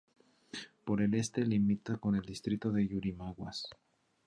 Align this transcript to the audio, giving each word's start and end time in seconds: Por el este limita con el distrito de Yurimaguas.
Por 0.83 0.99
el 1.03 1.13
este 1.13 1.45
limita 1.45 1.97
con 1.97 2.15
el 2.15 2.23
distrito 2.23 2.71
de 2.71 2.87
Yurimaguas. 2.87 3.69